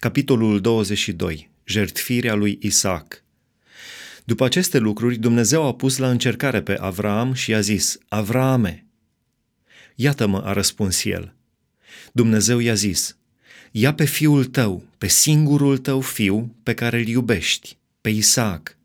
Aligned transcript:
Capitolul 0.00 0.60
22. 0.60 1.50
Jertfirea 1.64 2.34
lui 2.34 2.58
Isaac. 2.60 3.24
După 4.24 4.44
aceste 4.44 4.78
lucruri, 4.78 5.16
Dumnezeu 5.16 5.66
a 5.66 5.74
pus 5.74 5.96
la 5.96 6.10
încercare 6.10 6.62
pe 6.62 6.76
Avraam 6.80 7.32
și 7.32 7.54
a 7.54 7.60
zis, 7.60 7.98
Avraame! 8.08 8.86
Iată-mă, 9.94 10.42
a 10.44 10.52
răspuns 10.52 11.04
el. 11.04 11.34
Dumnezeu 12.12 12.58
i-a 12.58 12.74
zis, 12.74 13.16
ia 13.70 13.94
pe 13.94 14.04
fiul 14.04 14.44
tău, 14.44 14.84
pe 14.98 15.06
singurul 15.06 15.78
tău 15.78 16.00
fiu 16.00 16.56
pe 16.62 16.74
care 16.74 16.98
îl 16.98 17.06
iubești, 17.06 17.78
pe 18.00 18.08
Isaac. 18.08 18.76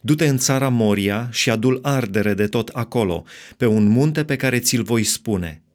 Du-te 0.00 0.26
în 0.28 0.38
țara 0.38 0.68
Moria 0.68 1.28
și 1.32 1.50
adul 1.50 1.78
ardere 1.82 2.34
de 2.34 2.46
tot 2.46 2.68
acolo, 2.68 3.24
pe 3.56 3.66
un 3.66 3.86
munte 3.86 4.24
pe 4.24 4.36
care 4.36 4.58
ți-l 4.58 4.82
voi 4.82 5.04
spune– 5.04 5.60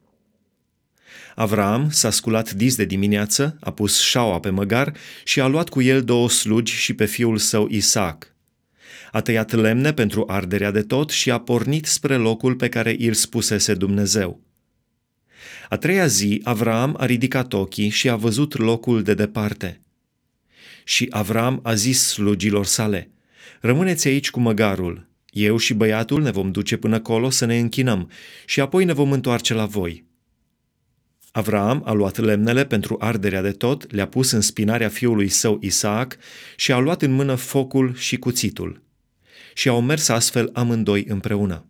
Avram 1.34 1.90
s-a 1.90 2.10
sculat 2.10 2.52
dis 2.52 2.76
de 2.76 2.84
dimineață, 2.84 3.56
a 3.60 3.70
pus 3.70 4.00
șaua 4.00 4.40
pe 4.40 4.50
măgar 4.50 4.96
și 5.24 5.40
a 5.40 5.46
luat 5.46 5.68
cu 5.68 5.82
el 5.82 6.04
două 6.04 6.28
slugi 6.28 6.72
și 6.72 6.94
pe 6.94 7.04
fiul 7.04 7.36
său 7.36 7.68
Isaac. 7.70 8.34
A 9.12 9.20
tăiat 9.20 9.52
lemne 9.52 9.92
pentru 9.92 10.24
arderea 10.28 10.70
de 10.70 10.82
tot 10.82 11.10
și 11.10 11.30
a 11.30 11.38
pornit 11.38 11.86
spre 11.86 12.16
locul 12.16 12.54
pe 12.54 12.68
care 12.68 12.96
îl 12.98 13.12
spusese 13.12 13.74
Dumnezeu. 13.74 14.40
A 15.68 15.76
treia 15.76 16.06
zi, 16.06 16.40
Avram 16.44 16.96
a 16.98 17.06
ridicat 17.06 17.52
ochii 17.52 17.88
și 17.88 18.08
a 18.08 18.16
văzut 18.16 18.58
locul 18.58 19.02
de 19.02 19.14
departe. 19.14 19.80
Și 20.84 21.06
Avram 21.10 21.60
a 21.62 21.74
zis 21.74 22.06
slugilor 22.06 22.66
sale, 22.66 23.10
Rămâneți 23.60 24.08
aici 24.08 24.30
cu 24.30 24.40
măgarul, 24.40 25.08
eu 25.30 25.56
și 25.56 25.74
băiatul 25.74 26.22
ne 26.22 26.30
vom 26.30 26.50
duce 26.50 26.76
până 26.76 26.94
acolo 26.94 27.30
să 27.30 27.44
ne 27.44 27.58
închinăm 27.58 28.10
și 28.46 28.60
apoi 28.60 28.84
ne 28.84 28.92
vom 28.92 29.12
întoarce 29.12 29.54
la 29.54 29.66
voi.” 29.66 30.11
Avram 31.32 31.82
a 31.84 31.92
luat 31.92 32.16
lemnele 32.16 32.64
pentru 32.64 32.96
arderea 33.00 33.42
de 33.42 33.52
tot, 33.52 33.92
le-a 33.92 34.06
pus 34.06 34.30
în 34.30 34.40
spinarea 34.40 34.88
fiului 34.88 35.28
său 35.28 35.58
Isaac 35.60 36.16
și 36.56 36.72
a 36.72 36.78
luat 36.78 37.02
în 37.02 37.12
mână 37.12 37.34
focul 37.34 37.94
și 37.94 38.16
cuțitul. 38.16 38.82
Și 39.54 39.68
au 39.68 39.80
mers 39.80 40.08
astfel 40.08 40.50
amândoi 40.52 41.04
împreună. 41.08 41.66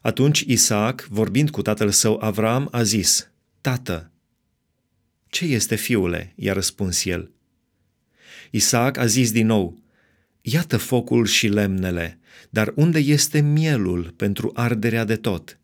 Atunci 0.00 0.40
Isaac, 0.40 1.06
vorbind 1.10 1.50
cu 1.50 1.62
tatăl 1.62 1.90
său 1.90 2.18
Avram, 2.20 2.68
a 2.70 2.82
zis, 2.82 3.30
Tată, 3.60 4.10
ce 5.28 5.44
este 5.44 5.74
fiule? 5.74 6.32
i-a 6.36 6.52
răspuns 6.52 7.04
el. 7.04 7.30
Isaac 8.50 8.96
a 8.96 9.06
zis 9.06 9.32
din 9.32 9.46
nou, 9.46 9.78
Iată 10.40 10.76
focul 10.76 11.26
și 11.26 11.48
lemnele, 11.48 12.18
dar 12.50 12.72
unde 12.74 12.98
este 12.98 13.40
mielul 13.40 14.12
pentru 14.16 14.50
arderea 14.54 15.04
de 15.04 15.16
tot?" 15.16 15.57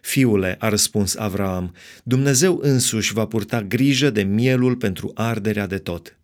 Fiule, 0.00 0.56
a 0.58 0.68
răspuns 0.68 1.16
Avram, 1.16 1.74
Dumnezeu 2.04 2.58
însuși 2.62 3.12
va 3.12 3.26
purta 3.26 3.62
grijă 3.62 4.10
de 4.10 4.22
mielul 4.22 4.76
pentru 4.76 5.10
arderea 5.14 5.66
de 5.66 5.78
tot. 5.78 6.18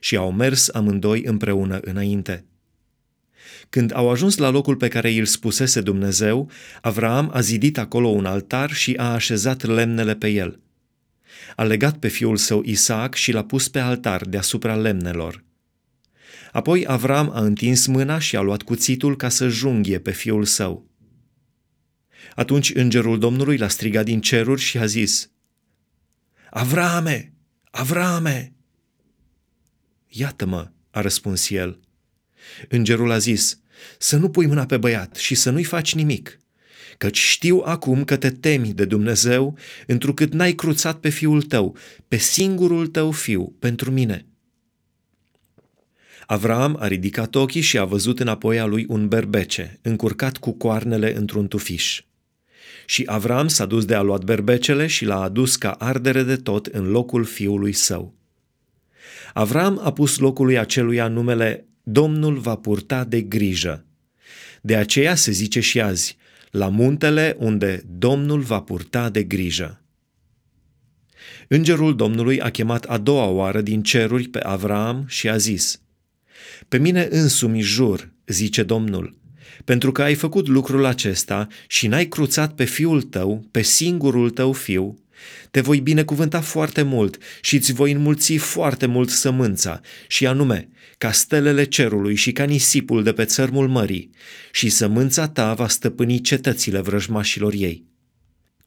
Și 0.00 0.16
au 0.16 0.32
mers 0.32 0.68
amândoi 0.68 1.22
împreună 1.24 1.80
înainte. 1.82 2.44
Când 3.68 3.94
au 3.94 4.10
ajuns 4.10 4.36
la 4.36 4.48
locul 4.48 4.76
pe 4.76 4.88
care 4.88 5.10
îl 5.10 5.24
spusese 5.24 5.80
Dumnezeu, 5.80 6.50
Avram 6.80 7.30
a 7.32 7.40
zidit 7.40 7.78
acolo 7.78 8.08
un 8.08 8.24
altar 8.24 8.72
și 8.72 8.94
a 8.96 9.12
așezat 9.12 9.64
lemnele 9.64 10.14
pe 10.14 10.28
el. 10.28 10.60
A 11.56 11.62
legat 11.62 11.98
pe 11.98 12.08
fiul 12.08 12.36
său 12.36 12.62
Isaac 12.64 13.14
și 13.14 13.32
l-a 13.32 13.44
pus 13.44 13.68
pe 13.68 13.78
altar 13.78 14.24
deasupra 14.24 14.74
lemnelor. 14.76 15.44
Apoi 16.52 16.84
Avram 16.86 17.30
a 17.34 17.40
întins 17.40 17.86
mâna 17.86 18.18
și 18.18 18.36
a 18.36 18.40
luat 18.40 18.62
cuțitul 18.62 19.16
ca 19.16 19.28
să 19.28 19.48
junghie 19.48 19.98
pe 19.98 20.10
fiul 20.10 20.44
său. 20.44 20.86
Atunci 22.36 22.74
îngerul 22.74 23.18
Domnului 23.18 23.56
l-a 23.56 23.68
strigat 23.68 24.04
din 24.04 24.20
ceruri 24.20 24.60
și 24.60 24.78
a 24.78 24.86
zis, 24.86 25.30
Avrame! 26.50 27.32
Avrame! 27.70 28.52
Iată-mă, 30.08 30.70
a 30.90 31.00
răspuns 31.00 31.50
el. 31.50 31.80
Îngerul 32.68 33.10
a 33.10 33.18
zis, 33.18 33.60
să 33.98 34.16
nu 34.16 34.30
pui 34.30 34.46
mâna 34.46 34.66
pe 34.66 34.76
băiat 34.76 35.16
și 35.16 35.34
să 35.34 35.50
nu-i 35.50 35.64
faci 35.64 35.94
nimic, 35.94 36.38
căci 36.98 37.18
știu 37.18 37.62
acum 37.64 38.04
că 38.04 38.16
te 38.16 38.30
temi 38.30 38.72
de 38.72 38.84
Dumnezeu, 38.84 39.58
întrucât 39.86 40.32
n-ai 40.32 40.52
cruțat 40.52 41.00
pe 41.00 41.08
fiul 41.08 41.42
tău, 41.42 41.76
pe 42.08 42.16
singurul 42.16 42.86
tău 42.86 43.10
fiu, 43.10 43.56
pentru 43.58 43.90
mine. 43.90 44.26
Avram 46.26 46.76
a 46.80 46.86
ridicat 46.86 47.34
ochii 47.34 47.60
și 47.60 47.78
a 47.78 47.84
văzut 47.84 48.20
înapoi 48.20 48.58
a 48.58 48.64
lui 48.64 48.84
un 48.88 49.08
berbece, 49.08 49.78
încurcat 49.82 50.36
cu 50.36 50.52
coarnele 50.52 51.16
într-un 51.16 51.48
tufiș. 51.48 52.05
Și 52.86 53.02
Avram 53.06 53.48
s-a 53.48 53.66
dus 53.66 53.84
de 53.84 53.94
a 53.94 54.02
luat 54.02 54.24
berbecele 54.24 54.86
și 54.86 55.04
l-a 55.04 55.20
adus 55.20 55.56
ca 55.56 55.70
ardere 55.70 56.22
de 56.22 56.36
tot 56.36 56.66
în 56.66 56.90
locul 56.90 57.24
fiului 57.24 57.72
său. 57.72 58.14
Avram 59.32 59.80
a 59.82 59.92
pus 59.92 60.18
locului 60.18 60.58
aceluia 60.58 61.08
numele 61.08 61.66
Domnul 61.82 62.38
va 62.38 62.54
purta 62.54 63.04
de 63.04 63.20
grijă. 63.20 63.84
De 64.60 64.76
aceea 64.76 65.14
se 65.14 65.30
zice 65.30 65.60
și 65.60 65.80
azi, 65.80 66.16
la 66.50 66.68
muntele 66.68 67.36
unde 67.38 67.82
Domnul 67.98 68.40
va 68.40 68.60
purta 68.60 69.10
de 69.10 69.22
grijă. 69.22 69.80
Îngerul 71.48 71.96
Domnului 71.96 72.40
a 72.40 72.50
chemat 72.50 72.84
a 72.84 72.98
doua 72.98 73.26
oară 73.26 73.60
din 73.60 73.82
ceruri 73.82 74.28
pe 74.28 74.40
Avram 74.42 75.04
și 75.08 75.28
a 75.28 75.36
zis, 75.36 75.80
Pe 76.68 76.78
mine 76.78 77.08
însumi 77.10 77.60
jur, 77.60 78.12
zice 78.26 78.62
Domnul, 78.62 79.16
pentru 79.64 79.92
că 79.92 80.02
ai 80.02 80.14
făcut 80.14 80.48
lucrul 80.48 80.84
acesta 80.84 81.46
și 81.66 81.86
n-ai 81.86 82.06
cruțat 82.06 82.54
pe 82.54 82.64
fiul 82.64 83.02
tău, 83.02 83.44
pe 83.50 83.62
singurul 83.62 84.30
tău 84.30 84.52
fiu, 84.52 84.98
te 85.50 85.60
voi 85.60 85.80
binecuvânta 85.80 86.40
foarte 86.40 86.82
mult 86.82 87.18
și 87.40 87.56
îți 87.56 87.72
voi 87.72 87.92
înmulți 87.92 88.36
foarte 88.36 88.86
mult 88.86 89.10
sămânța, 89.10 89.80
și 90.08 90.26
anume, 90.26 90.68
ca 90.98 91.12
stelele 91.12 91.64
cerului 91.64 92.14
și 92.14 92.32
ca 92.32 92.44
nisipul 92.44 93.02
de 93.02 93.12
pe 93.12 93.24
țărmul 93.24 93.68
mării, 93.68 94.10
și 94.52 94.68
sămânța 94.68 95.28
ta 95.28 95.54
va 95.54 95.68
stăpâni 95.68 96.20
cetățile 96.20 96.80
vrăjmașilor 96.80 97.52
ei. 97.52 97.84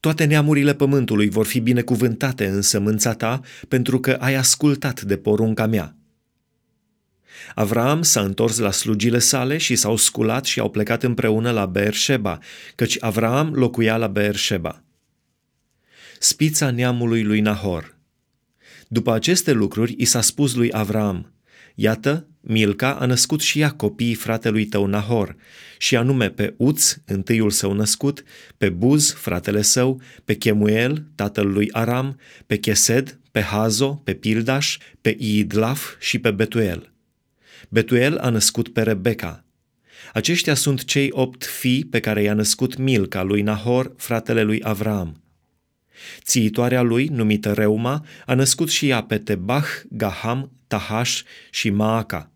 Toate 0.00 0.24
neamurile 0.24 0.74
pământului 0.74 1.28
vor 1.28 1.46
fi 1.46 1.60
binecuvântate 1.60 2.46
în 2.46 2.62
sămânța 2.62 3.12
ta, 3.12 3.40
pentru 3.68 4.00
că 4.00 4.10
ai 4.10 4.34
ascultat 4.34 5.02
de 5.02 5.16
porunca 5.16 5.66
mea. 5.66 5.99
Avram 7.54 8.02
s-a 8.02 8.20
întors 8.20 8.58
la 8.58 8.70
slugile 8.70 9.18
sale 9.18 9.56
și 9.56 9.76
s-au 9.76 9.96
sculat 9.96 10.44
și 10.44 10.60
au 10.60 10.70
plecat 10.70 11.02
împreună 11.02 11.50
la 11.50 11.66
Beersheba, 11.66 12.38
căci 12.74 12.96
Avram 13.00 13.54
locuia 13.54 13.96
la 13.96 14.06
Beersheba. 14.06 14.82
Spița 16.18 16.70
neamului 16.70 17.22
lui 17.22 17.40
Nahor 17.40 17.96
După 18.88 19.12
aceste 19.12 19.52
lucruri, 19.52 19.94
i 19.98 20.04
s-a 20.04 20.20
spus 20.20 20.54
lui 20.54 20.72
Avram, 20.72 21.32
Iată, 21.74 22.26
Milca 22.40 22.94
a 22.94 23.06
născut 23.06 23.40
și 23.40 23.60
ea 23.60 23.70
copiii 23.70 24.14
fratelui 24.14 24.66
tău 24.66 24.86
Nahor, 24.86 25.36
și 25.78 25.96
anume 25.96 26.30
pe 26.30 26.54
Uț, 26.56 26.96
întâiul 27.04 27.50
său 27.50 27.72
născut, 27.72 28.24
pe 28.58 28.68
Buz, 28.68 29.12
fratele 29.12 29.62
său, 29.62 30.00
pe 30.24 30.34
Chemuel, 30.34 31.06
tatăl 31.14 31.46
lui 31.46 31.72
Aram, 31.72 32.18
pe 32.46 32.58
Chesed, 32.58 33.18
pe 33.30 33.40
Hazo, 33.40 34.00
pe 34.04 34.14
Pildaș, 34.14 34.78
pe 35.00 35.16
Iidlaf 35.18 35.94
și 36.00 36.18
pe 36.18 36.30
Betuel. 36.30 36.92
Betuel 37.68 38.18
a 38.18 38.28
născut 38.28 38.68
pe 38.68 38.82
Rebecca. 38.82 39.44
Aceștia 40.12 40.54
sunt 40.54 40.84
cei 40.84 41.08
opt 41.12 41.44
fii 41.44 41.84
pe 41.84 42.00
care 42.00 42.22
i-a 42.22 42.34
născut 42.34 42.76
Milca 42.76 43.22
lui 43.22 43.42
Nahor, 43.42 43.94
fratele 43.96 44.42
lui 44.42 44.60
Avram. 44.62 45.22
Țiitoarea 46.22 46.82
lui, 46.82 47.06
numită 47.06 47.52
Reuma, 47.52 48.06
a 48.26 48.34
născut 48.34 48.70
și 48.70 48.88
ea 48.88 49.02
pe 49.02 49.18
Tebach, 49.18 49.68
Gaham, 49.88 50.52
Tahash 50.66 51.20
și 51.50 51.70
Maaca. 51.70 52.32